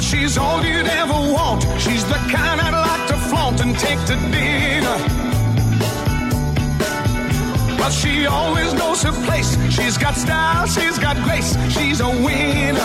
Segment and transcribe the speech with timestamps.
[0.00, 1.64] She's all you'd ever want.
[1.78, 4.96] She's the kind I'd like to flaunt and take to dinner.
[7.78, 9.56] But she always knows her place.
[9.70, 11.56] She's got style, she's got grace.
[11.70, 12.80] She's a winner.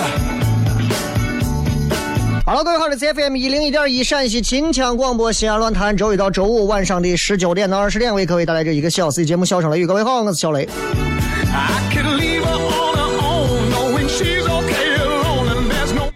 [2.46, 9.84] 好了，各位好，这是 FM 一零一点一陕西秦腔广播西安论坛，周一到周五晚上的十九点到二十点，为各位带来这一个小时的节目《笑声雷雨》。
[9.88, 10.68] 各位好，我是小雷。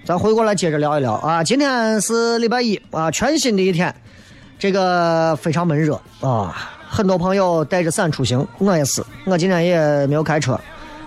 [0.05, 3.91] 咱回过来接着聊一聊啊，今天是礼拜一啊，全新的一天，
[4.59, 6.55] 这个非常闷热啊，
[6.87, 10.59] 很多朋友带着伞出行，我也是，我今天也没有开车，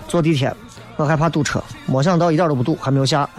[0.08, 0.53] 坐地铁，
[0.97, 3.28] 我害怕堵车，没想到一点都不堵，还没有下。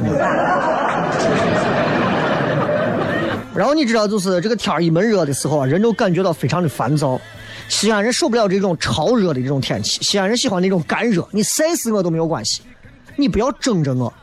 [3.54, 7.20] 然后你知道，就是这个天儿一闷热的时候啊，人都感觉到非常的烦躁。
[7.68, 12.62] 西安人受不了这种潮热的这种天气，西安人喜欢那种干热，你晒死我都没有关系，
[13.20, 14.14] 你不要整着我。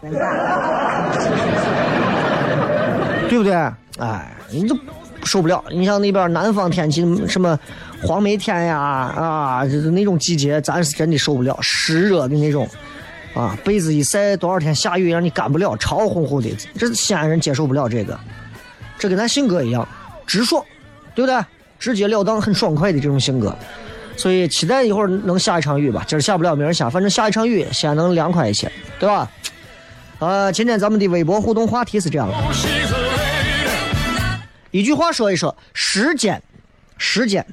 [3.29, 3.53] 对不对？
[3.99, 4.77] 哎，你就
[5.25, 5.63] 受不了。
[5.71, 7.59] 你像那边南方天气，什么
[8.03, 12.69] 黄梅天呀，啊，就是那种季节，咱是真的受不了，湿热的那种，
[13.35, 18.19] 啊，被子一晒，多少天下雨让你干不了，潮乎乎的，这西安人接受不了这个。
[18.99, 19.87] 这跟咱性格一样，
[20.27, 20.65] 直爽，
[21.15, 21.45] 对不对？
[21.79, 23.55] 直截了当，很爽快的这种性格。
[24.17, 29.31] 所以期待一会儿能下一场雨吧，今儿下不了，明儿下，反正下一场雨，先能凉快一些，对吧？
[30.19, 32.35] 呃，今天咱们的微博互动话题是这样的。
[34.71, 36.43] 一句话说一说，时间，
[36.99, 37.47] 时间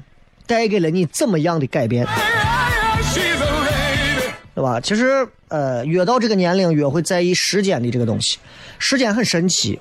[0.48, 2.08] 带给了你怎么样的改变，
[4.56, 4.80] 对吧？
[4.80, 8.38] 其实，呃，越到这个年龄，越会在意时间的这个东西。
[8.80, 9.80] 时间很神奇，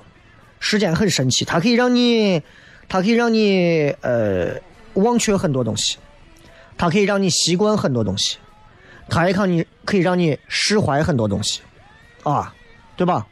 [0.59, 2.41] 时间很神奇，它可以让你，
[2.87, 4.55] 它可以让你，呃，
[4.93, 5.97] 忘却很多东西，
[6.77, 8.37] 它可以让你习惯很多东西，
[9.09, 11.61] 它也可你可以让你释怀很多东西，
[12.23, 12.53] 啊，
[12.95, 13.25] 对吧？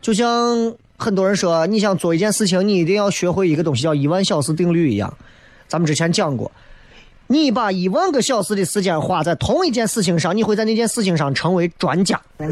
[0.00, 5.12] 就像很多人说，你想做一件事情，你一定要学会一个东西，叫一万小时定律一样。
[5.68, 6.50] 咱们之前讲过，
[7.26, 12.20] 你把一万个小时的时间花在同一件事情上，你会在那件事情上成为专家。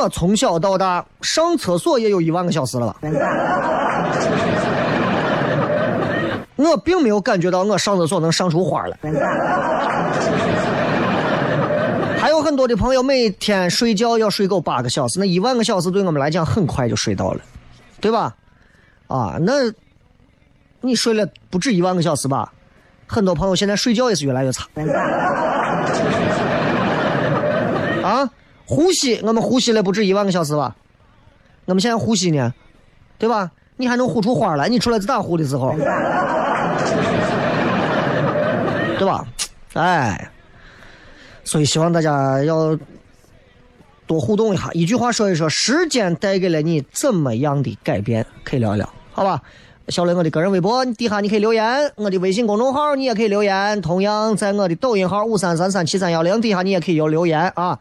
[0.00, 2.96] 我从小到大上厕所也有一万个小时了吧？
[6.68, 8.98] 我并没有感觉到我上厕所能上出花来。
[12.18, 17.40] 还有很多的朋友每天睡觉要睡够八个小时，那一万个小时对我们来讲很快就睡到了，
[18.00, 18.36] 对吧？
[19.06, 19.52] 啊，那
[20.80, 22.52] 你睡了不止一万个小时吧？
[23.06, 24.68] 很多朋友现在睡觉也是越来越差。
[28.02, 28.30] 啊，
[28.66, 30.76] 呼吸，我们呼吸了不止一万个小时吧？
[31.64, 32.52] 我们现在呼吸呢，
[33.18, 33.50] 对吧？
[33.80, 34.68] 你还能呼出花来？
[34.68, 35.74] 你出来自打呼的时候，
[38.98, 39.26] 对吧？
[39.72, 40.30] 哎，
[41.42, 42.78] 所以希望大家要
[44.06, 48.26] 多互动一下，一句话说一说，时间带给了你怎么样的改变？
[48.44, 49.40] 可以聊一聊，好吧？
[49.88, 57.78] 小雷，我的个人微博底下你可以留言，我的微信公众号你也可以留言，同样在我的抖音号五三三三七三幺零底下你也可以有留言啊。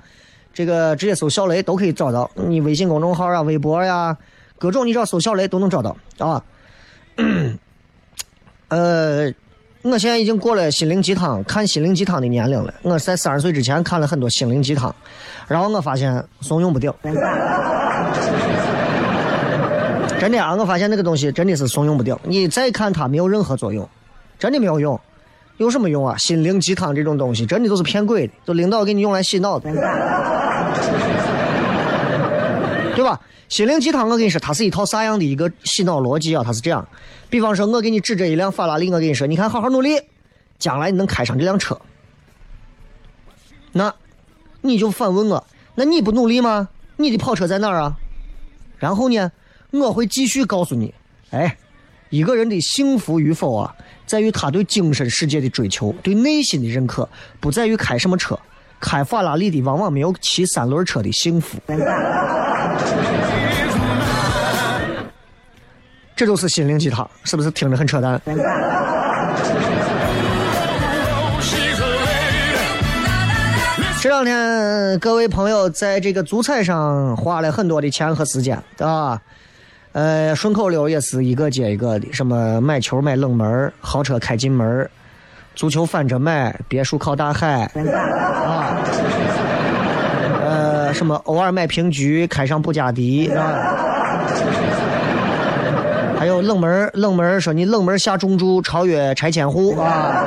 [0.51, 4.17] 这个直接搜小雷都可以找到，你微信公众号啊、微博呀、
[4.59, 6.43] 各种你只要搜小雷都能找到啊。
[8.69, 9.33] 呃，
[9.81, 12.73] 我现在已经过了心灵鸡汤看心灵鸡汤的年龄了。
[12.83, 14.93] 我在三十岁之前看了很多心灵鸡汤，
[15.47, 16.95] 然后我发现怂恿不掉。
[20.19, 22.19] 真的啊，我发现那个东西真的是怂恿不掉。
[22.23, 23.87] 你再看它没有任何作用，
[24.37, 24.99] 真的没有用。
[25.57, 26.15] 有什么用啊？
[26.17, 29.69] 心灵鸡汤这种东西真的都是骗鬼的，都领导给你用来洗脑的，
[32.99, 33.17] 对吧？
[33.47, 36.43] 心灵鸡汤，我跟你说，它是一套啥样的一个洗脑逻辑啊？
[36.45, 36.85] 它是这样，
[37.29, 40.01] 比方说，我给你指着一辆法拉利，我跟你说，你看，好好努力，
[40.57, 41.79] 将来你能开上这辆车。
[43.71, 43.95] 那，
[44.59, 46.67] 你就反问我，那你不努力吗？
[46.97, 47.95] 你的跑车在哪儿啊？
[48.77, 49.31] 然后呢，
[49.71, 50.93] 我会继续告诉你，
[51.29, 51.55] 哎，
[52.09, 53.73] 一个人的幸福与否啊，
[54.05, 57.07] 在于他对精神世界的追求，对内心的认可，
[57.39, 58.37] 不在于开什么车。
[58.81, 61.57] 开法拉利的往往没有骑三轮车的幸福。
[66.15, 68.21] 这就是心灵鸡汤，是不是听着很扯淡？
[74.01, 79.21] 这两天各位朋友在这个足彩上花了很多的钱和时间，对吧？
[79.91, 84.89] 呃，顺口溜也是一个接一个的，什么买球买冷门，豪车开进门，
[85.55, 88.58] 足球反着买，别墅靠大海，啊，
[90.93, 93.75] 什么偶尔买平局，开上布加迪，啊，
[96.17, 100.25] 还有冷门冷门说你冷门下重注超越拆迁户啊，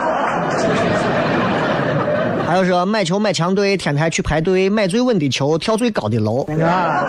[2.47, 7.05] 还有说买球买强队，天台去排队，买最稳的球，跳最高的楼，啊。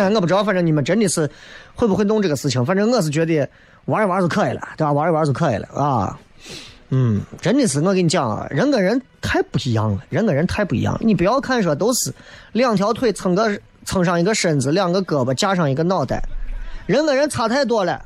[0.14, 1.28] 我不知道，反正你们真的是
[1.74, 2.64] 会不会弄这个事情？
[2.64, 3.46] 反正我是觉得
[3.84, 4.92] 玩一玩就可以了，对吧？
[4.92, 6.18] 玩一玩就可以了啊。
[6.90, 10.98] 嗯，真的是我跟你讲啊，人跟人太不一样了，人跟人太不一样。
[11.00, 12.12] 你不要看说都是
[12.52, 16.20] 两条腿撑个撑上一个身子，两个胳膊架上一个脑袋，
[16.86, 18.02] 人跟人差太多了。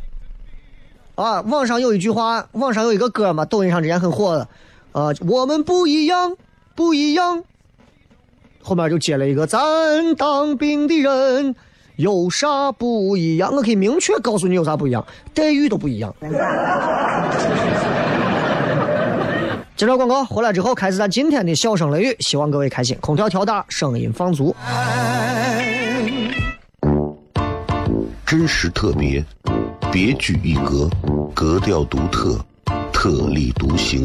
[1.15, 4.49] 啊，网上有一句话，网上有一个歌嘛，抖音上之前很火的，
[4.93, 6.37] 啊，我们不一样，
[6.75, 7.43] 不一样。
[8.63, 11.55] 后面就接了一个咱当兵的人。
[11.97, 13.55] 有啥不一样？
[13.55, 16.13] 我可以明确告诉你有啥不一样，待遇都不一样。
[19.77, 22.97] 接着广告回来之后，开始咱今天的笑声雷雨，希望各位开心。
[23.01, 24.55] 空调调大，声音放足。
[28.25, 29.25] 真实特别，
[29.91, 30.89] 别具一格，
[31.35, 32.39] 格调独特，
[32.93, 34.05] 特立独行，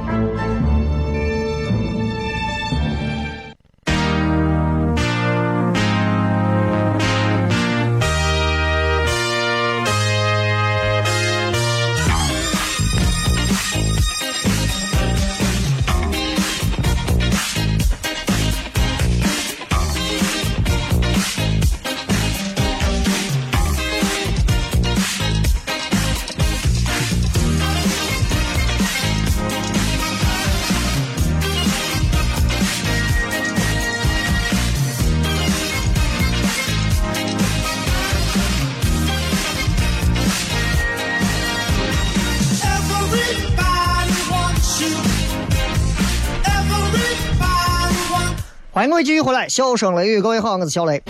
[48.91, 51.01] 各位继续回来，笑声雷雨，各位好，我是小雷。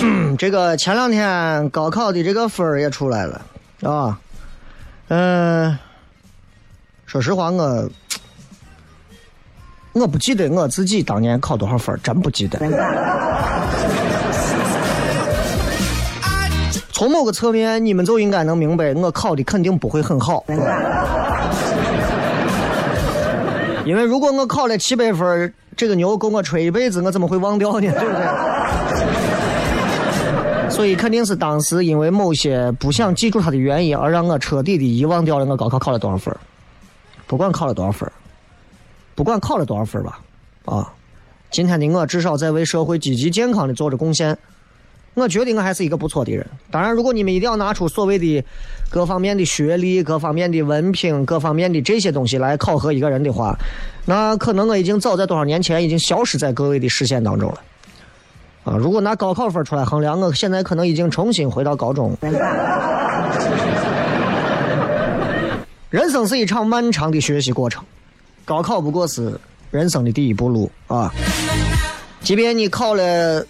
[0.00, 3.42] 嗯，这个前两天高考的这个分儿也出来了，
[3.82, 4.16] 啊，
[5.08, 5.76] 嗯，
[7.04, 7.90] 说实话，我
[9.92, 12.60] 我不记得我自己当年考多少分儿真不记得。
[16.92, 20.44] 从某个侧面，你们就应该能明白，我考的肯定不会很好。
[23.86, 27.92] 因为如果我考了七百分，这个牛够我吹一辈子，我怎么会忘掉呢？
[27.92, 28.24] 对不对？
[30.70, 36.34] 所以肯定是当时因为某些不想记住它的原因，而让我彻底的遗忘掉了我高考考了多少分。
[37.26, 38.10] 不管考了多少分，
[39.14, 40.18] 不管考了多少分吧，
[40.64, 40.92] 啊，
[41.50, 44.36] 今天的我至少在为社会积极健康的做着贡献。
[45.14, 46.44] 我觉得我还是一个不错的人。
[46.70, 48.44] 当然，如果你们一定要拿出所谓的
[48.90, 53.56] 各方面的学历、各方面的文凭、各方面的这些东西来考核一个人的话，
[54.06, 57.60] 那可能我已经早在多少年前已经消失在各位的视线当中了。
[58.64, 62.16] 啊，如果拿高考分出来衡量，我现在可能已经重新回到高中。
[65.90, 67.84] 人生是一场漫长的学习过程，
[68.44, 69.38] 高考不过是
[69.70, 71.12] 人生的第一步路啊。
[72.20, 73.46] 即便你考了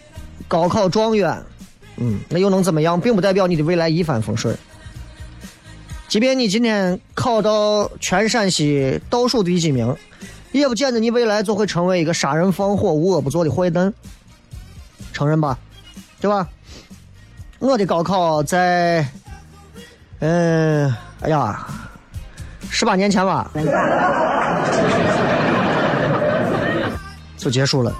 [0.46, 1.42] 高考状元。
[1.96, 3.00] 嗯，那又能怎么样？
[3.00, 4.56] 并不代表你的未来一帆风顺。
[6.08, 9.94] 即便你今天考到全陕西倒数第几名，
[10.52, 13.92] 也不见得你未来就会成为一个杀人放火、无恶不作的坏蛋。
[15.12, 15.58] 承认吧，
[16.20, 16.46] 对吧？
[17.58, 19.06] 我的高考在，
[20.20, 21.66] 嗯，哎呀，
[22.70, 23.50] 十八年前吧，
[27.38, 27.94] 就结束了。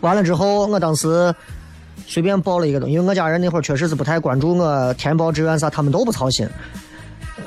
[0.00, 1.34] 完了之后，我当时。
[2.10, 6.48] 随便报了一个东，因为我家人那会儿确实是不太关注我填报志愿啥，他们都不操心。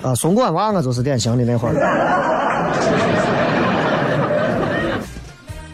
[0.03, 1.73] 啊，送管娃我就是典型的那会儿。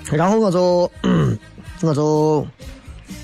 [0.10, 0.90] 然后我就
[1.84, 2.48] 我就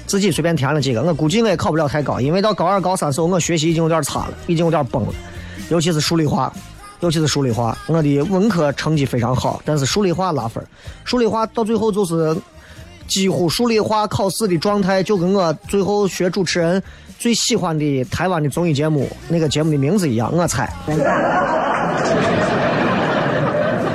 [0.06, 5.14] 自己随便填了几个，我估计我也考不了太高，因为到高二高三时候我学习已经有点差了，已经有点崩了，
[5.70, 6.52] 尤其是数理化，
[7.00, 10.62] 尤其是数理化，我的文科成绩非常好，但是数理化拉分，
[11.06, 12.36] 数理化到最后就是。
[13.08, 16.82] 几乎数理化考试的状态，就跟我最后学主持人
[17.20, 20.72] 最喜欢的台湾的综艺节目那个节目的名字一样，我猜。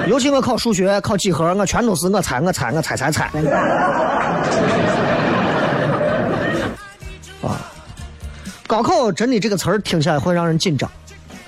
[0.07, 3.25] 尤其我考数学考几何，我全都是我猜我猜我猜猜猜。
[7.43, 7.61] 啊，
[8.67, 10.91] 高考真的这个词儿听起来会让人紧张，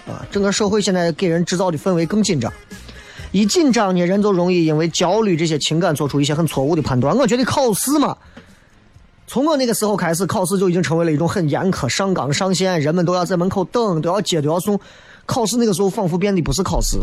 [0.07, 2.53] 啊，整个社会现在给人制造的氛围更紧张。
[3.33, 7.17] 一紧张呢，人就容易因为焦虑这些情感做出一些很错误的判断。
[7.17, 8.17] 我觉得考试嘛，
[9.27, 14.79] 从我那个时候开始，考试就已经成为了一种很严苛、上纲上线，人们都要在门口等，都要接，都要送。
[15.27, 16.99] 考试那个时候仿佛变得不是考试，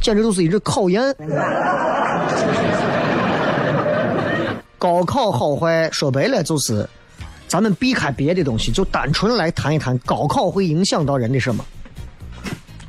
[0.00, 1.14] 简直就是一直考验。
[4.78, 6.88] 高考好坏说白了就是，
[7.46, 11.62] 咱们避开别的东西，就单纯来谈一谈高考会影响到人的什么。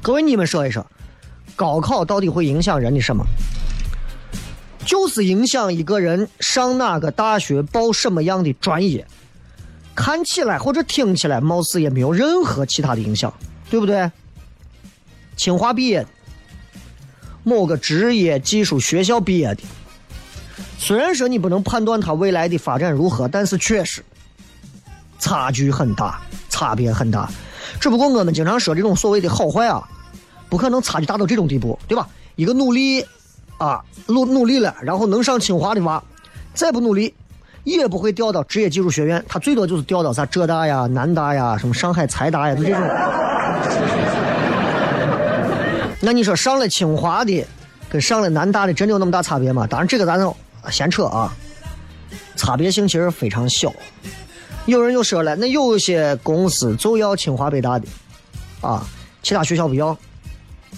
[0.02, 0.86] 各位，你们说一说。
[1.56, 3.26] 高考到底会影响人的什么？
[4.86, 9.08] 就是影响一个人上哪个大学、报什么样的专业。
[9.96, 13.32] 看起来或者听起来，貌似也没有任何其他的影响，
[13.70, 14.12] 对不对？
[15.38, 16.06] 清华毕业，
[17.44, 19.62] 某个职业技术学校毕业的，
[20.78, 24.04] 虽然说你不能判断他未来的发展如何，但是确实
[25.20, 27.30] 差距很大，差别很大。
[27.80, 29.88] 只不过我们经常说这种所谓的好坏啊。
[30.50, 32.08] 不可能差距大到这种地步，对吧？
[32.36, 33.06] 一个努力，
[33.58, 36.04] 啊，努努力了，然后能上清华的娃，
[36.54, 37.14] 再不努力，
[37.64, 42.82] 也不会调到职业技术学院，他最多就是调到啥浙大呀、南大呀、什么上海财大呀，就这种。
[46.02, 47.46] 那你说上了清华的，
[47.90, 49.68] 跟上了南大的，真的有那么大差别吗？
[49.68, 50.36] 当然，这个咱就
[50.70, 51.34] 闲扯啊，
[52.36, 53.74] 差别性其实非常小。
[54.66, 57.86] 有人又说了，那有些公司就要清华北大的，
[58.62, 58.86] 啊，
[59.22, 59.98] 其他学校不要。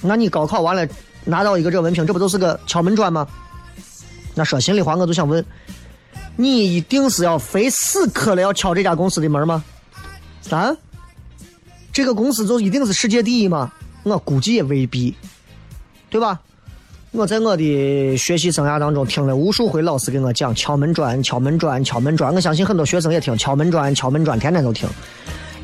[0.02, 0.88] 那你高考完了
[1.24, 3.28] 拿到一个这文凭，这不都是个敲门砖吗？
[4.34, 5.44] 那说心里话，我就想问，
[6.36, 9.64] 你一定是要非死磕了要敲这家公司的门吗？
[10.50, 10.76] 啊？
[11.94, 13.72] 这个公司就一定是世界第一吗？
[14.04, 15.16] 我估计也未必，
[16.10, 16.40] 对吧？
[17.12, 24.86] 我在我的学习生涯当中听了无数回老师给我讲敲门砖、敲门砖、敲门砖，我相信很多学生也听敲门砖、敲门砖，天天都听。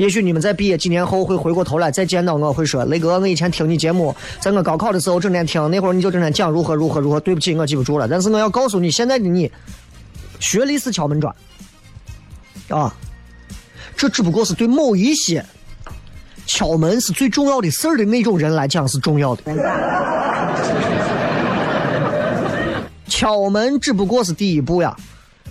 [0.01, 7.19] 也许你们在毕业几年后会回过头来再见到我，会说雷哥，我以前听你节目，在我高考的时候整天听，那会儿你就整天讲如何如何如何。
[7.19, 8.07] 对不起，我记不住了。
[8.07, 9.51] 但是我要告诉你，现在的你，
[10.39, 11.31] 学历是敲门砖，
[12.69, 12.91] 啊，
[13.95, 15.45] 这只不过是对某一些
[16.47, 19.43] 敲门是最重要的事儿的那种人来讲是重要的。
[23.05, 24.97] 敲门只不过是第一步呀，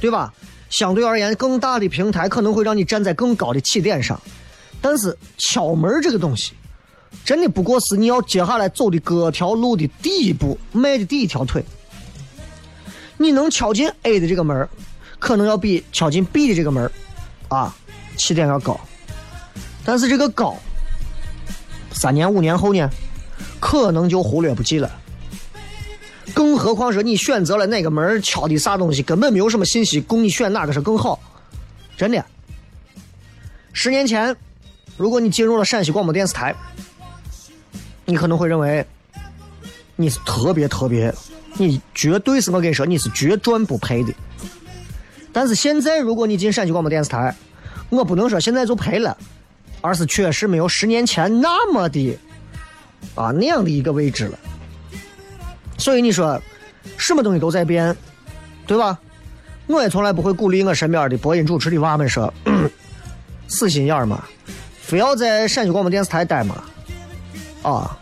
[0.00, 0.34] 对吧？
[0.70, 4.20] 相对而言，更大的平台可能会让你站在更高的起点上，
[4.80, 6.52] 但是敲门这个东西，
[7.24, 11.64] 真的不过是你要接下来走的各条路的第一步，迈的第一条腿。
[13.18, 14.66] 你能敲进 A 的这个门
[15.18, 16.90] 可能要比敲进 B 的这个门
[17.48, 17.76] 啊
[18.16, 18.80] 起点要高。
[19.84, 20.56] 但是这个高，
[21.92, 22.88] 三年五年后呢，
[23.60, 24.90] 可能就忽略不计了。
[26.32, 31.20] 更何况说你选择了哪个门敲的啥东西，根本没有什么信息供你选哪个是更好。
[31.96, 32.24] 真的，
[33.72, 34.34] 十年前，
[35.00, 36.54] 如果你进入了陕西广播电视台，
[38.04, 38.86] 你可能会认为
[39.96, 41.10] 你是特别特别，
[41.54, 44.12] 你绝对是我跟你说你是绝赚不赔的。
[45.32, 47.34] 但是现在，如果你进陕西广播电视台，
[47.88, 49.16] 我不能说现在就赔了，
[49.80, 52.18] 而是确实没有十年前那么的
[53.14, 54.38] 啊那样的一个位置了。
[55.78, 56.38] 所以你说，
[56.98, 57.96] 什么东西都在变，
[58.66, 58.98] 对吧？
[59.66, 62.30] 我也从来不会鼓励我身边的播音主持的娃们说，
[63.48, 64.22] 死心眼儿嘛，
[64.90, 66.64] 非要在陕西广播电视台待嘛。
[67.62, 67.96] 啊，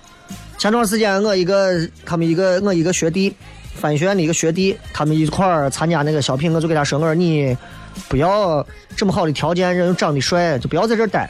[0.57, 3.35] 前段时间我一个他们一个我一个学弟，
[3.75, 7.55] 翻译学院的一个学弟，他们一块儿参加那个小品，我就给他说，我说你
[8.09, 8.67] 不要
[8.97, 11.29] 这么好的条件，人又长得帅，就不要在这儿待，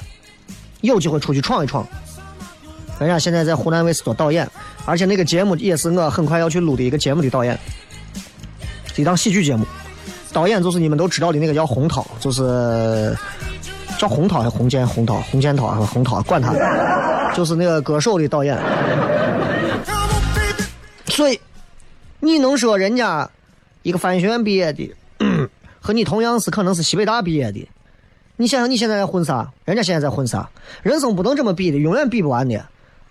[0.81, 1.85] 有机会出去闯一闯。
[3.01, 4.49] 人家现在在湖南卫视做导演，
[4.85, 7.59] 而且那个节目也是我很快要去录的一个节目的导演，
[8.95, 9.67] 一档喜剧节目。
[10.31, 13.17] 导演就是你们都知道的那个叫洪涛，就是
[13.99, 16.53] 叫洪涛还是洪建洪涛洪建涛还是洪涛，管他，
[17.35, 18.57] 就是那个歌手的导演。
[21.07, 21.39] 所以
[22.21, 23.29] 你能说人家
[23.83, 24.95] 一个翻学院毕业的，
[25.83, 27.69] 和你同样是可能是西北大毕业的，
[28.37, 29.51] 你想想你现在在混啥？
[29.65, 30.49] 人家现在在混啥？
[30.83, 32.65] 人生不能这么比的，永远比不完的。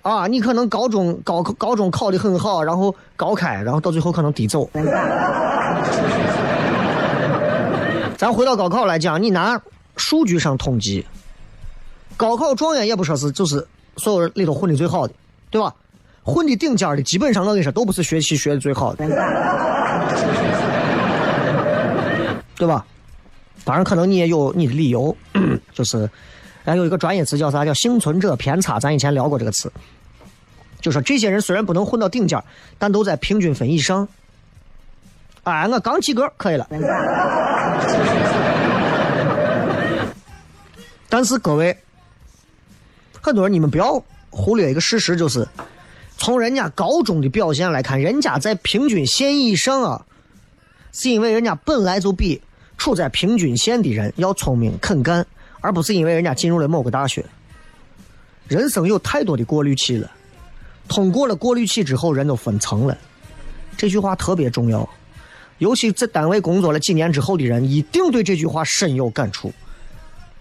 [0.03, 4.69] 啊，你可能高中高高中考的很好，然后高开，然后到最后可能低走。
[8.15, 9.61] 咱回到高考来讲，你拿
[9.97, 11.05] 数据上统计，
[12.15, 15.13] 高考状元也不说是就是所有人里头混的最好的，
[15.49, 15.73] 对吧？
[16.23, 19.07] 混的顶尖的，基本上我跟你说都不是学习学的最好的，
[22.55, 22.85] 对吧？
[23.63, 25.15] 当然，可能你也有你的理由，
[25.73, 26.09] 就是
[26.63, 27.65] 还有一个专业词叫啥？
[27.65, 28.79] 叫幸存者偏差。
[28.79, 29.71] 咱以前聊过这个词，
[30.81, 32.41] 就说这些人虽然不能混到顶尖，
[32.77, 34.07] 但都在平均分以上。
[35.43, 36.67] 哎，我刚及格可以了。
[41.09, 41.77] 但是各位，
[43.21, 45.47] 很多人你们不要忽略一个事实，就是
[46.17, 50.05] 从人家高中的表现来看，人家在平均线以上啊，
[50.91, 52.41] 是因为人家本来就比
[52.77, 55.25] 处在平均线的人要聪明肯干，
[55.61, 57.25] 而不是因为人家进入了某个大学。
[58.47, 60.11] 人生有太多的过滤器了，
[60.87, 62.97] 通过了过滤器之后，人都分层了。
[63.77, 64.87] 这句话特别重要。
[65.59, 69.51] 尤其在单位工作了几年之后的人，一定对这句话深有感触。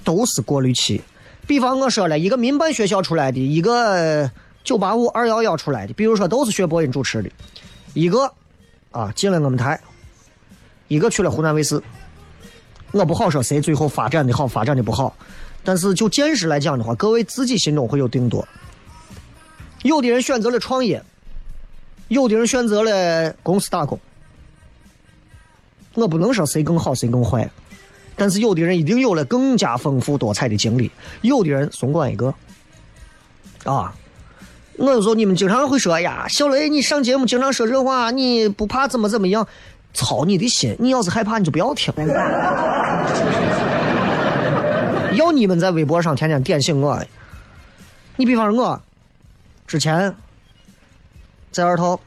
[0.07, 1.03] 都是过滤器。
[1.49, 4.31] 比方我说了一个民办学校出来的，一个
[4.63, 7.31] 九八五、二幺幺出来的，比如说都是学播音主持的，
[7.93, 8.33] 一个
[8.93, 9.79] 啊进了我们台，
[10.89, 11.83] 一个去了湖南卫视。
[12.93, 15.15] 我不好说谁最后发展的好，发展的不好，
[15.63, 18.47] 但是就见识来讲的话，各位自己心中会有定夺。
[19.83, 21.03] 有的人选择了创业，
[22.09, 23.99] 有的人选择了公司打工。
[25.95, 27.49] 我不能说谁更好谁更坏，
[28.17, 32.35] 但是有的人一定有了更加丰富多彩的经历，有的人松管一个。
[33.65, 33.95] 啊，
[34.79, 39.47] 我有时候你们经常会说呀，小雷你上节目经常说这话，你不怕怎么怎么样？
[39.93, 40.77] 操你的心！
[40.79, 41.93] 你要是害怕，你就不要听。
[45.15, 47.03] 要你们在微博上天天点醒我。
[48.17, 48.83] 你比方说我，
[49.67, 50.15] 之前
[51.51, 51.99] 在二套，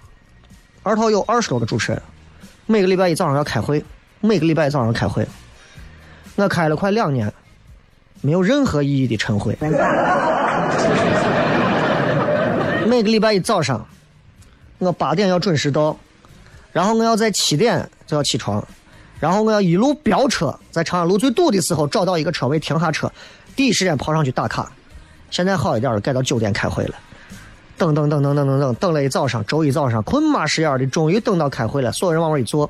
[0.84, 2.00] 二套有二十多个主持人。
[2.68, 3.84] 每个礼拜一早上要开会，
[4.22, 5.28] 每个礼拜一早上开会，
[6.44, 7.32] 我开了快两年，
[8.22, 9.58] 没有任何意义的晨会。
[12.88, 13.86] 每个礼拜一早上，
[14.78, 15.98] 我八点要准时到，
[16.72, 18.66] 然后我要在七点就要起床，
[19.20, 23.12] 然后我要一路飙车，在长安路最堵的时候找到一个车位停下车，
[23.54, 24.72] 第一时间跑上去打卡。
[25.30, 26.96] 现在好一点了，改到九点开会了。
[27.78, 31.92] 等等等等等等等，等了一早上，周一早上困麻实眼的，终于等到开会了。
[31.92, 32.70] 所有人往那一坐，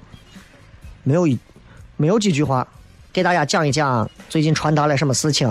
[1.03, 1.37] 没有一，
[1.97, 2.67] 没有几句话，
[3.11, 5.49] 给大家讲一讲最近传达了什么事情。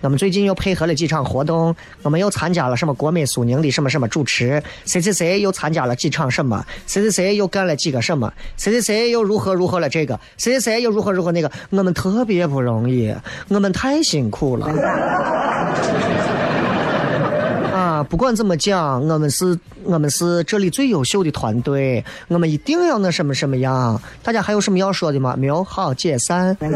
[0.00, 11.50] 我们最近又配合了几场活动，我们又参加了什么国美苏宁的什么什么主持，谁谁谁又参加了几场什么，谁谁谁又干了几个什么，谁谁谁又如何如何了这个，谁谁谁又如何如何那个。
[11.70, 13.14] 我们特别不容易，
[13.48, 14.72] 我们太辛苦了。
[18.08, 24.00] 不管怎么讲，我们是我们是这里最优秀的团队，我们一定要那什么什么样。
[24.22, 25.34] 大家还有什么要说的吗？
[25.38, 26.56] 没有，好解散。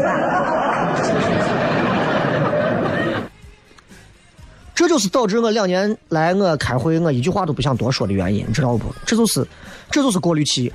[4.75, 8.93] 这就是导致我两年来我开会我一句话都不想多说的原因，你知道不？
[9.05, 9.47] 这就是
[9.89, 10.71] 这就是过滤器，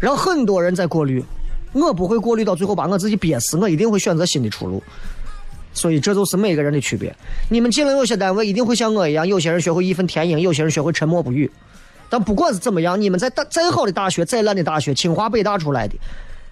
[0.00, 1.22] 让很多人在过滤，
[1.74, 4.82] 我不会过滤到最后把我自己憋死，我一定会选择新的出路。
[5.74, 7.14] 所以这就是每个人的区别。
[7.50, 11.50] 你们进了有些单位，一定会像我一样，有些人学会义愤填膺，有些人学会沉默不语。
[12.08, 15.94] 但不管是怎么样，你们在大再好的大学，再烂的大学，清华北大出来的，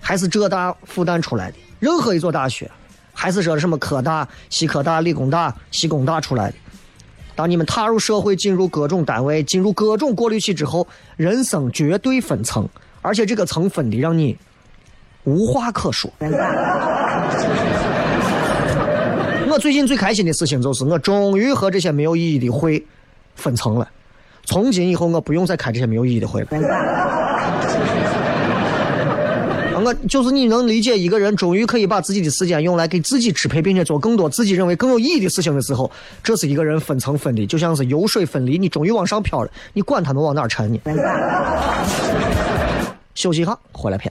[0.00, 2.68] 还是浙大复旦出来的，任何一所大学，
[3.12, 6.56] 还是说什么科大、西科大、理工大、西工大出来的。
[7.36, 12.68] 当你们踏入社会，进入各种单位，进入各种过滤器之后，人生绝对分层，
[13.00, 14.36] 而且这个层分的让你
[15.24, 16.12] 无话可说。
[19.52, 22.82] 我最近最开心的事情就是，我终于和这些没有意义的会
[23.34, 23.86] 分层了。
[24.46, 26.48] 从今以后，我不用再开这些没有意义的会了。
[29.84, 35.90] 我就是你能理解一个人终于可以把自己的时间用来给自己支配，并且做更多自己认为更有意义的事情的时候，
[36.22, 40.80] 这是一个人分层分的，就像是油水分离，你终于往上飘了，你管他们往哪沉呢？
[43.14, 44.10] 休息一下，回来片。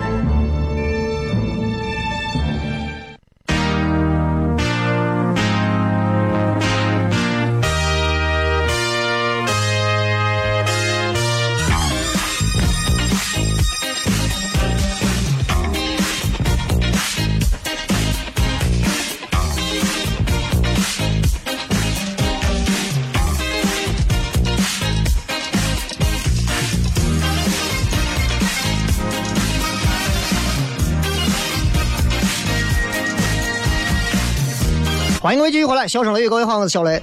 [35.31, 37.01] 欢迎各位继续回来，笑声雷雨，各位好，我是小雷。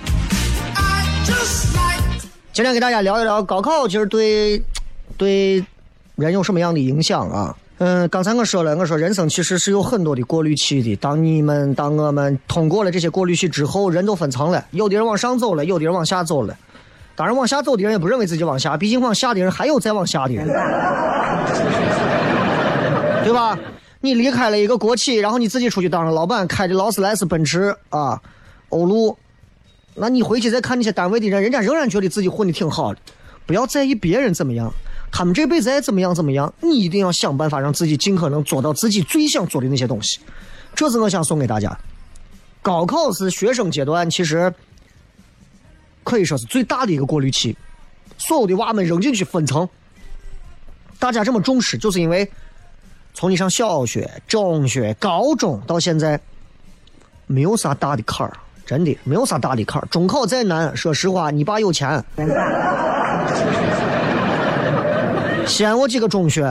[2.52, 4.62] 今天给大家聊一聊高考，其实对
[5.16, 5.64] 对
[6.14, 7.56] 人有什么样的影响啊？
[7.78, 10.94] 嗯，刚才我说了，我说人生其实是有很多的过滤器的。
[10.96, 16.54] 当你们、当我们通过了这些过滤器之后，人都分层了，有的人往上走了，有的人往下走了。
[17.16, 20.46] 当然，往下走的人也不认为自己往下，毕竟往下的人还有再往下的人，
[23.24, 23.58] 对吧？
[24.00, 28.22] 你离开了一个国企，然后你自己出去当了老板，开的劳斯莱斯、奔驰啊、
[28.68, 29.18] 欧陆，
[29.94, 33.00] 那你回去再看那些单位的人，人家仍然觉得自己混的挺好的。
[33.44, 34.72] 不要在意别人怎么样，
[35.10, 40.20] 他们这辈子爱怎么样怎么样，你一定要想办法让自己尽可能做到自己最想做的那些东西。
[40.76, 41.76] 这是我想送给大家。
[42.62, 44.54] 高考是学生阶段，其实
[46.04, 47.56] 可以说是最大的一个过滤器。
[48.16, 49.68] 所有的娃们扔进去分层，
[51.00, 52.30] 大家这么重视，就是因为。
[53.14, 56.20] 从你上小学、中学、高中到现在，
[57.26, 58.32] 没有啥大的坎儿，
[58.64, 59.88] 真的没有啥大的坎儿。
[59.90, 62.04] 中考再难，说实话，你爸有钱，
[65.46, 66.44] 西安我几个中学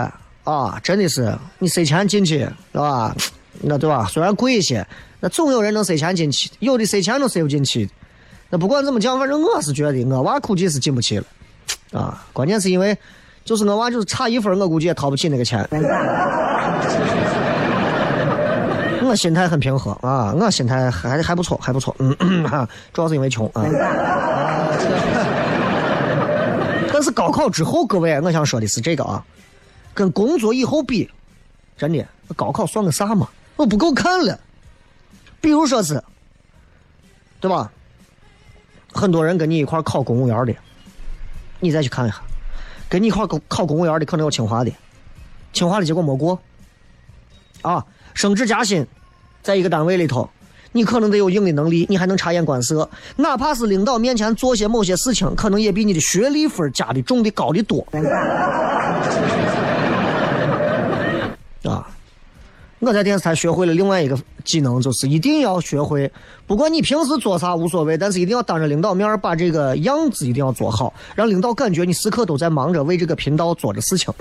[0.43, 3.15] 啊，真的是你塞钱进去，是吧？
[3.61, 4.05] 那对吧？
[4.11, 4.85] 虽然贵一些，
[5.21, 7.89] 那总有人能塞钱进去，有的塞钱都塞不进去。
[8.49, 11.25] 那不管怎么讲，反正我是觉得我娃估计是进不去了，
[11.93, 12.97] 啊，关键是因为。
[13.47, 15.65] 就是我娃就是差一分，我估计也掏不起那个钱。
[19.01, 21.95] 我心态很平和啊，我心态还还不错，还不错。
[21.99, 23.63] 嗯哈，主要是因为穷啊。
[26.91, 29.23] 但是高考之后，各位，我想说的是这个啊，
[29.93, 31.09] 跟工作以后比，
[31.77, 32.05] 真的，
[32.35, 33.29] 高考算个啥嘛？
[33.55, 34.37] 我不够看了。
[35.39, 36.03] 比如说是，
[37.39, 37.71] 对吧？
[38.91, 40.53] 很多人跟你一块考公务员的，
[41.61, 42.21] 你再去看一下。
[42.89, 44.71] 跟你一块考考公务员的可能有清华的，
[45.53, 46.39] 清华的结果没过，
[47.61, 48.85] 啊，升职加薪，
[49.41, 50.29] 在一个单位里头，
[50.71, 52.89] 你可能得有硬的能力，你还能察言观色。
[53.15, 57.85] 哪怕是领导面前做些某些事情，可能也比你的学历分加的重的高的多。
[61.63, 61.85] 啊！
[62.79, 66.11] 我在电视台学会了另外一个技能，就是一定要学会，
[66.45, 74.13] 不管你平时做啥无所谓，但是一定要当着领导面把这个样子一定要做好，让领导感觉你时刻都在忙着为这个频道做着事情。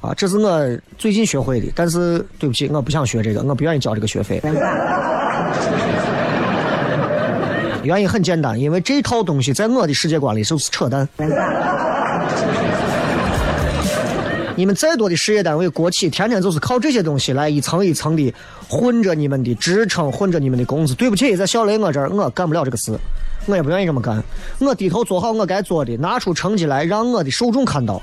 [0.00, 4.42] 啊，这是我最近学会的，但是对不起，我不想学这个，我不愿意交这个学费。
[7.82, 11.08] 原因很简单，因为这套东西在我的世界观里就是扯淡。
[14.58, 18.34] 你们再多的事业单位、国企，天天就是靠这些东西来一层一层的
[18.68, 20.96] 混着你们的职称，混着你们的工资。
[20.96, 22.98] 对不起，在小雷我这儿，我干不了这个事，
[23.46, 24.20] 我也不愿意这么干。
[24.58, 28.02] 我低头做好我该做的，拿出成绩来让我的受众看到。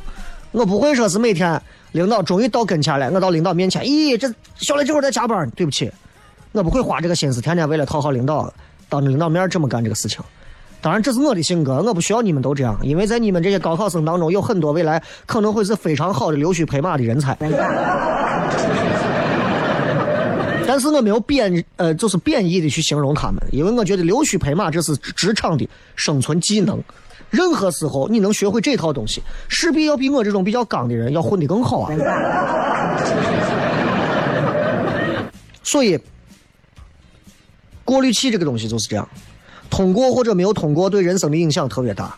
[0.54, 5.50] 我不会说是每天领导终于到跟前了，我到领导面前，咦，这小雷这会儿在加班。
[5.58, 5.92] 对不起，
[6.54, 8.50] 我不会花这个心思，天天为了讨好领导，
[8.88, 10.24] 当着领导面这么干这个事情。
[10.86, 17.36] 当然，这是我的性格，我不需要你们都这样，因为在你们这些高考生当中，有很多未来可能会是非常好的溜须拍马的人才。
[20.68, 26.80] 但是我没有贬，呃，就是贬义的去形容他们，因为我觉得溜须拍马这是职场的生存技能。
[27.32, 31.92] 任何时候你能学会这套东西，势必要比我这种比较刚的人要混得更好啊。
[35.64, 36.00] 所以，
[37.84, 39.10] 过滤器这个东西就是这样。
[39.70, 42.16] 通过或者没有通过，对人生的影响特别大。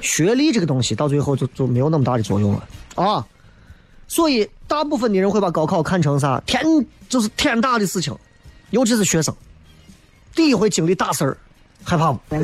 [0.00, 2.62] 学历这个东西到最后就就没有那么大的作用了
[2.94, 3.26] 啊！
[4.06, 6.62] 所以大部分的人会把高考看成啥天
[7.08, 8.14] 就是天大的事情，
[8.70, 9.34] 尤其是学生，
[10.34, 11.36] 第一回经历大事儿，
[11.82, 12.20] 害怕不？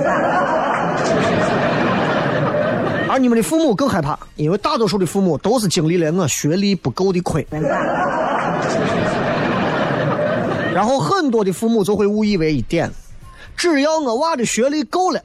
[3.09, 7.47] 而你们的父母更害怕，因为大多数的父母都是经历了我学历不够的亏。
[10.75, 12.91] 然后很多的父母就会误以为一点。
[13.57, 15.21] 只要我娃的学历够了，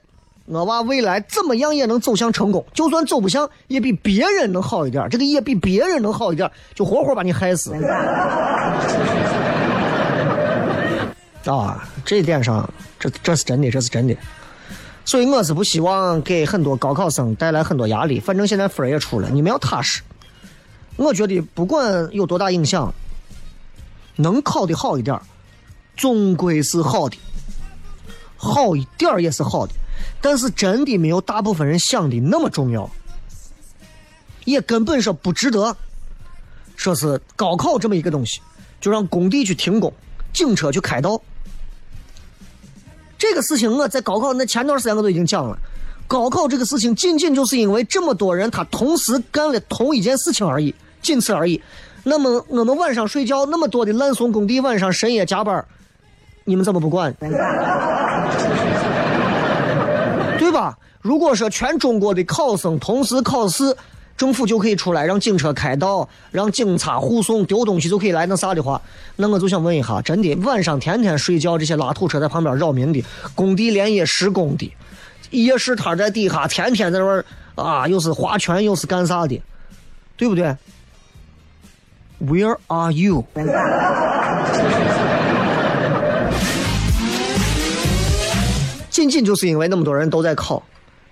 [0.45, 2.65] 我娃未来怎么样也能走向成功。
[2.73, 5.07] 就算走不向，也比别人能好一点。
[5.09, 7.73] 这个也比别人能好一点，就活活把你害死。
[11.45, 12.67] 啊，这一点上，
[12.99, 14.15] 这这是真的，这是真的。
[15.03, 18.19] 所以我是不希望给很多高考生带来很多压力。
[18.19, 20.01] 反正现在分也出了，你们要踏实。
[20.95, 22.93] 我觉得不管有多大影响，
[24.17, 25.19] 能考的好一点，
[25.95, 27.17] 终归是好的。
[28.43, 29.73] 好一点儿也是好的，
[30.19, 32.89] 但是真的没有大部分人想的那么重要，
[34.45, 35.77] 也根本说不值得。
[36.75, 38.41] 说是高考这么一个东西，
[38.79, 39.93] 就让工地去停工，
[40.33, 41.21] 警车去开道。
[43.19, 45.55] 这个事情我在高考那前段时间我都已经讲了，
[46.07, 50.73] 高考这个事情仅仅就是因为这么多人他同时干了同一件事情而已，
[51.03, 51.61] 仅此而已。
[52.03, 55.63] 那么我们晚上睡觉那么多的烂怂工地晚上深夜加班。
[56.43, 57.13] 你们怎么不管？
[60.37, 60.77] 对吧？
[61.01, 63.75] 如果说全中国的考生同时考试，
[64.17, 68.79] 政府就可以出来让警车开道，让警察护送，丢东西就可以来那啥的话，
[69.15, 74.71] 那我就想问一下，真的晚上天天睡觉这些拉土车在旁边扰民的，工地连夜施工的，
[75.31, 77.25] 夜市摊在底下天天在那儿
[77.55, 79.41] 啊，又是划拳又是干啥的，
[80.17, 80.55] 对不对
[82.23, 83.25] ？Where are you？
[89.01, 90.61] 仅仅就是因为那么多人都在考，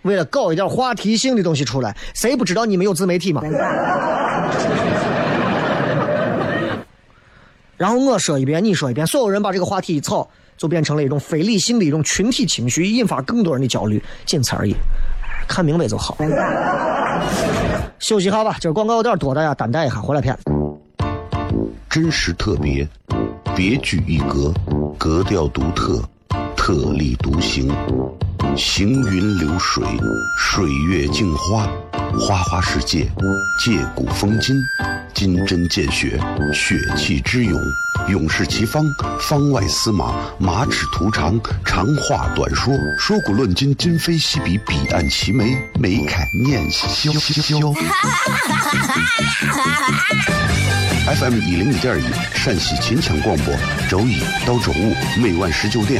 [0.03, 3.41] 为了搞一点话题性的东西出来，谁不知道你们有自媒体吗？
[7.75, 14.75] 然后我说一遍，你说一遍，所有人把这个话题一炒，就变成了一种非理性的一种群体情绪，引发更多人的焦虑，仅此而已。
[15.47, 16.15] 看明白就好。
[17.97, 20.37] 休息一下吧，今儿广告有点多，大家担待一下，回来片。
[21.89, 22.87] 真实特别，
[23.55, 24.53] 别具一格，
[24.95, 26.03] 格调独特。
[26.69, 27.67] 特立独行，
[28.55, 29.83] 行云流水，
[30.37, 31.67] 水月镜花，
[32.19, 33.09] 花花世界，
[33.59, 34.55] 借古风今，
[35.15, 36.21] 金针见血，
[36.53, 37.59] 血气之勇，
[38.09, 38.85] 勇士齐方，
[39.19, 47.11] 方外司马，马齿图长，长话短说，说古论今，今非昔比，彼岸齐眉，眉开眼笑。
[51.19, 52.03] FM 一零一点一，
[52.35, 53.51] 陕西秦腔广播，
[53.89, 55.99] 周一到周五每晚十九点。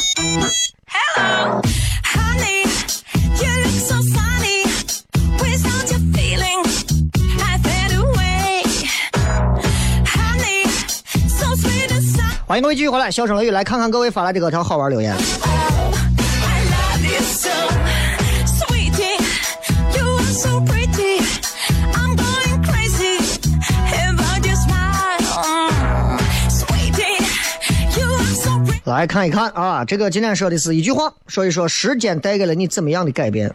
[0.00, 1.60] Hello,
[2.04, 2.64] honey.
[3.36, 4.64] you look so sunny.
[5.38, 6.64] Without your feeling,
[7.38, 8.62] I fade away.
[10.06, 10.64] Honey,
[11.28, 12.46] so sweet and sour.
[12.46, 15.14] 欢迎各位继续回来，笑声雷雨来看看各位发来这个条好玩留言。
[28.90, 33.52] 来看一看啊，这个今天说的是一句话，说一说时间带给了你怎么样的改变。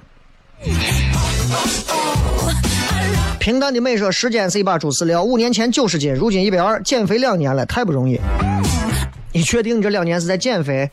[3.38, 8.20] 平淡的美说，时间是一把猪饲料，五年前九十斤，如今一百二，减肥两年了，太不容易。
[9.34, 10.90] 你确定你这两年是在减肥？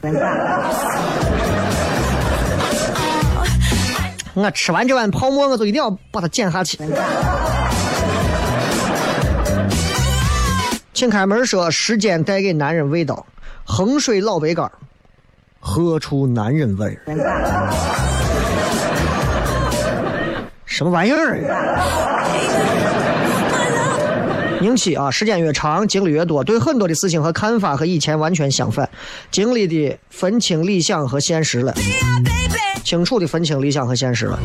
[4.34, 6.78] 我吃完这碗泡沫，我就一定要把它减下去。
[10.92, 13.24] 请开门说，时间带给男人味道，
[13.64, 14.70] 衡水老白干，
[15.60, 16.98] 喝出男人味儿。
[20.64, 22.26] 什么玩意儿啊？
[24.60, 28.88] 宁七啊，时间越长，经历越多，对很多的事情和看法和以前完全相反，
[29.30, 31.74] 经历的分清理想和现实了，
[32.84, 34.38] 清楚的分清理想和现实了。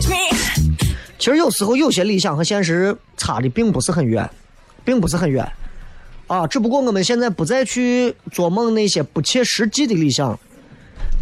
[1.20, 4.30] 其实有时候有些理想和现实差的并不是很远，
[4.84, 5.48] 并不是很远，
[6.28, 10.38] 啊，只不过我们现在不再去做梦那些不切实际的理想，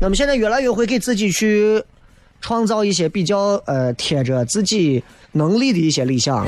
[0.01, 1.83] 我们现在越来越会给自己去
[2.41, 6.47] 创造一些比较呃贴着自己能力的一些理想。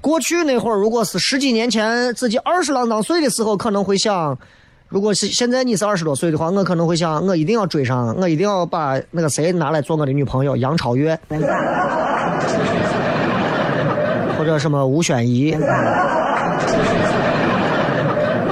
[0.00, 4.36] 过去那会儿，如果是十几年前自己二十郎当岁的时候，可能会想，
[4.88, 11.16] 如果是现在你是二十多岁的话，我可能会想，我一定要追上，我一定要把那个谁拿来做我的女朋友，杨超越，
[14.36, 15.56] 或者什么吴宣仪。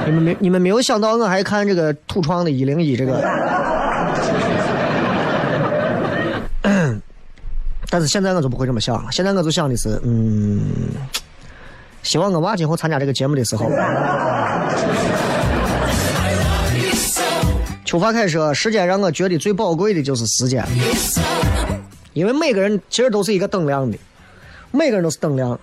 [0.07, 3.21] 你们没你们没有想到，我还看这个土创的一零一这个，
[7.89, 10.63] 但是现在我就不会这么想了，现在我就想的是，嗯，
[12.03, 13.69] 希望我娃今后参加这个节目的时候。
[17.83, 20.65] 邱发凯说：“时间让我觉得最宝贵的就是时间，
[22.13, 23.97] 因为每个人其实都是一个等量的，
[24.71, 25.59] 每个人都是等量。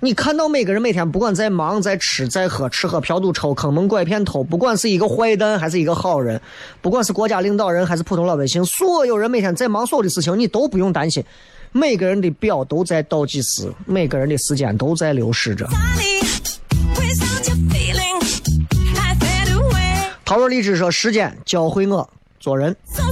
[0.00, 6.38] 你看到每个人每天不管在忙、在吃、在喝、吃喝嫖赌抽、坑蒙拐骗偷，不管是一个坏蛋还是一个好人，
[6.82, 11.24] 不管是国家领导人还是普通老百姓，所有人每天在忙所有的事情，你都不用担心。
[11.72, 15.66] 每个人的表都在倒计时，每个人的时间都在流逝着。”
[20.26, 22.06] 陶若励志说：“时间教会我
[22.38, 22.76] 做人。
[22.92, 23.02] So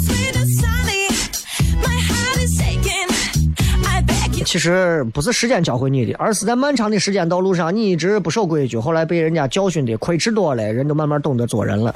[4.44, 11.92] 其实不是时间教会你的，而是在漫长的时间道路上，你一直不守规矩，后来被人家教训的亏吃多了，人都慢慢懂得做人了。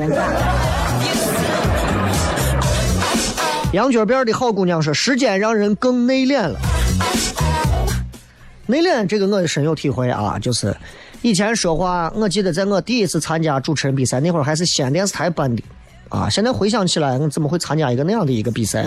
[3.73, 6.59] 羊角辫的好姑娘说：“时间让人更内敛了。”
[8.67, 10.75] 内敛这个我深有体会啊，就是
[11.21, 15.63] 以前说话，我记得在我第一次参加主持人比赛那会儿还是西安电视台办的
[16.09, 18.85] 啊，现在回想起来，我怎么会参加一个那样的一个比赛？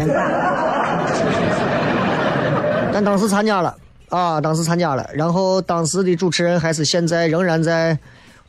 [2.94, 3.76] 但当时参加了
[4.10, 7.98] 啊，当时参加了，然后当时的主持人还是现在仍然在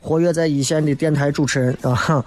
[0.01, 2.23] 活跃在一线的电台主持人啊。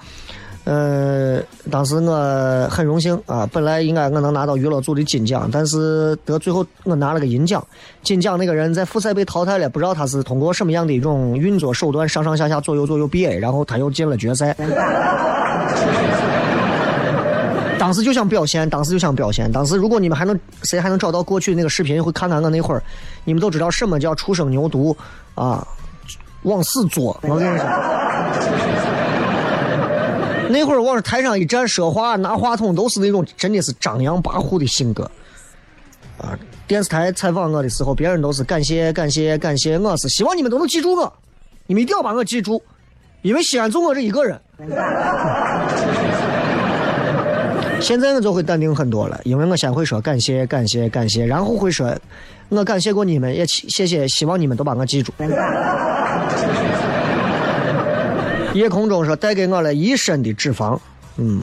[0.64, 7.64] 呃，当时我很荣幸啊，本来应该我能拿到娱乐组的金奖，但是得最后我拿了个银奖。
[8.02, 14.57] 金奖那个人在复赛被淘汰了，不知道他是通过什么样的一种运作手段，上上下下左右左右 BA，然后他又进了决赛。
[17.87, 19.53] 当时就想表现，当时就想表现。
[19.53, 22.82] 当时如果你们还能谁还能找到过去那个视频，会看看我那会儿，
[23.22, 24.93] 你们都知道什么叫初生牛犊
[25.37, 25.64] 啊，
[26.43, 27.16] 往死作。
[27.22, 27.64] 我跟你说。
[30.51, 35.09] 那会儿往台上一站说话，拿话筒都是那种真的是张扬跋扈的性格，
[36.18, 36.37] 啊！
[36.66, 41.12] 电视台采访我的时候，别人都是感谢感谢感谢，我是希望你们都能记住我，
[41.68, 42.61] 你们一定要把我记住，
[43.22, 44.41] 因为西安就我这一个人。
[47.87, 51.97] 现在我就会淡定很多了，因为我先会说感谢感谢感谢，然后会说
[52.49, 55.12] 我感谢过你们，也谢谢，希望你们都把我记住。
[58.55, 60.76] 夜空中说带给我了一身的脂肪，
[61.16, 61.43] 嗯，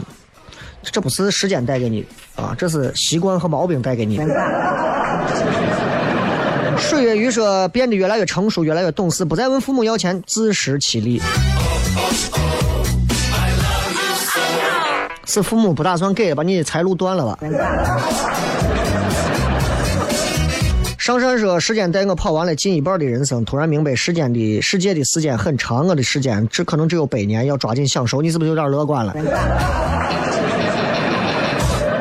[0.81, 4.19] 这不是时间带给你啊，这是习惯和毛病带给你。
[6.77, 11.21] 水月鱼说变得越来越成熟，越来越懂事，不再问父母要钱，自食其力。
[15.33, 17.39] 是父母不打算给，把你的财路断了吧？
[20.99, 29.11] 上山说：“时间带我跑完了近一半的人生，突然明白时间的世界的时间很长，我的时间只可能只有百年，要抓紧享受。”你是不是有点乐观了？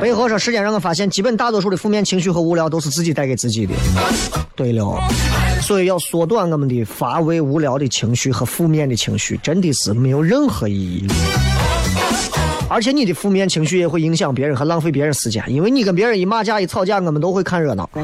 [0.03, 3.73] 背后说：“时间让我发现，基本大多数的负面情绪和无聊都是自己带给自己的。”
[4.55, 5.01] 对了，
[5.63, 11.09] 所以要缩短我们的乏味、无聊的情绪和负面的情绪，真的是没有任何意义。
[12.73, 17.87] 而且你的负面情绪也会影响别人和浪费别人时间，因为你跟别人一骂架、一吵架，我们都会看热闹。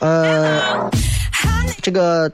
[0.00, 0.90] 呃，
[1.80, 2.30] 这个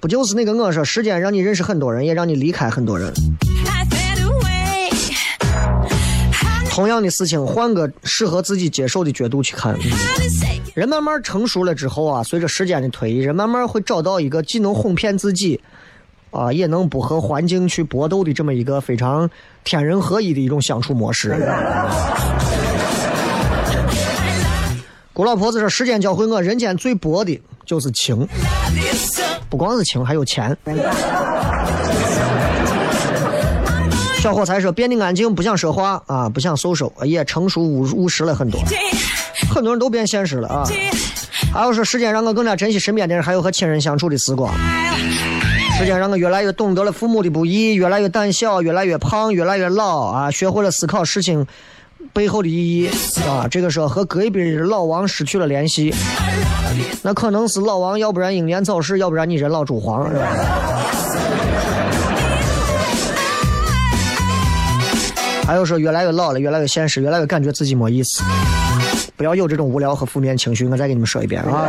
[0.00, 3.12] 不就是那个我说，时间让你认识很多人，也让你离开很多人。
[6.80, 9.76] 同样的事情，换个适合自己接受的角度去看。
[10.72, 15.60] 人慢慢成熟了之后啊，随着时间的推移，人慢慢会找到一个既能哄骗自己，
[16.30, 19.28] 啊，也能不和环境去搏斗的这么一个非常
[19.62, 21.36] 天人合一的一种相处模式。
[25.12, 28.26] 古老婆子说：“时间教会我，人间最薄的就是情，
[29.50, 30.56] 不光是情，还有钱。”
[34.20, 38.60] 小伙才说：“变得安静，不想说话啊，不想收手，也成熟务务实了很多。
[39.50, 40.68] 很多人都变现实了啊。”
[41.54, 44.52] 还有说，时间让我更加珍惜身边的人，还有和亲人相处的时光。
[45.78, 51.46] 时间让我越来越懂得了父母的不易，越来越胆小，越来越胖，越来越老啊，学会了思考事情
[52.12, 52.90] 背后的意义
[53.26, 53.48] 啊。
[53.50, 55.94] 这个时候和隔壁的老王失去了联系，
[57.02, 60.26] 那可能是老王，要不然英年早逝，要不然你人老珠黄，是吧？
[65.50, 68.22] 还有说越来越老了，越来越现实，越来越感觉自己没意思。
[69.16, 70.64] 不要有这种无聊和负面情绪。
[70.64, 71.68] 我再给你们说一遍啊！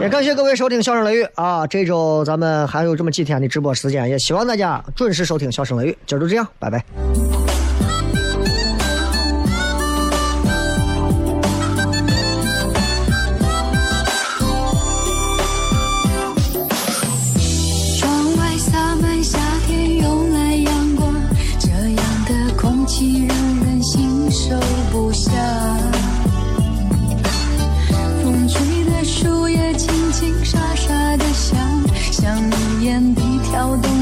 [0.00, 1.66] 也感谢各位收听《笑声雷雨》啊！
[1.66, 5.90] 这周咱们还有这么几天的直播时间，也希望大家准时收听《笑声雷雨》。
[6.06, 6.80] 今儿就这样，拜拜。
[33.60, 33.99] 跳动